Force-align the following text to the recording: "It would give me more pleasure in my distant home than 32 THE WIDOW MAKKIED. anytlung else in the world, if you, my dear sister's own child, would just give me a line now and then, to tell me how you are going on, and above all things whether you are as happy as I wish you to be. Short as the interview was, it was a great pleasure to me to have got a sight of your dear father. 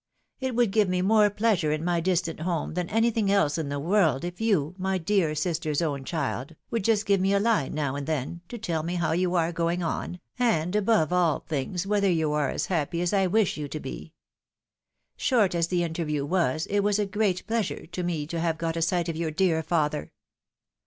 "It 0.39 0.55
would 0.55 0.71
give 0.71 0.89
me 0.89 1.03
more 1.03 1.29
pleasure 1.29 1.71
in 1.71 1.85
my 1.85 1.99
distant 2.01 2.39
home 2.39 2.73
than 2.73 2.87
32 2.87 2.89
THE 2.89 2.89
WIDOW 2.89 3.05
MAKKIED. 3.05 3.15
anytlung 3.19 3.29
else 3.43 3.57
in 3.59 3.69
the 3.69 3.79
world, 3.79 4.23
if 4.25 4.41
you, 4.41 4.73
my 4.79 4.97
dear 4.97 5.35
sister's 5.35 5.79
own 5.79 6.05
child, 6.05 6.55
would 6.71 6.83
just 6.83 7.05
give 7.05 7.21
me 7.21 7.35
a 7.35 7.39
line 7.39 7.75
now 7.75 7.95
and 7.95 8.07
then, 8.07 8.41
to 8.49 8.57
tell 8.57 8.81
me 8.81 8.95
how 8.95 9.11
you 9.11 9.35
are 9.35 9.51
going 9.51 9.83
on, 9.83 10.19
and 10.39 10.75
above 10.75 11.13
all 11.13 11.41
things 11.41 11.85
whether 11.85 12.09
you 12.09 12.33
are 12.33 12.49
as 12.49 12.65
happy 12.65 12.99
as 13.01 13.13
I 13.13 13.27
wish 13.27 13.57
you 13.57 13.67
to 13.67 13.79
be. 13.79 14.13
Short 15.17 15.53
as 15.53 15.67
the 15.67 15.83
interview 15.83 16.25
was, 16.25 16.65
it 16.71 16.79
was 16.79 16.97
a 16.97 17.05
great 17.05 17.45
pleasure 17.45 17.85
to 17.85 18.01
me 18.01 18.25
to 18.25 18.39
have 18.39 18.57
got 18.57 18.75
a 18.75 18.81
sight 18.81 19.07
of 19.07 19.15
your 19.15 19.29
dear 19.29 19.61
father. 19.61 20.11